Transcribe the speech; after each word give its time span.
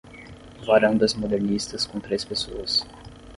Varandas 0.65 1.13
modernistas 1.15 1.85
com 1.85 1.99
três 1.99 2.25
pessoas. 2.25 2.83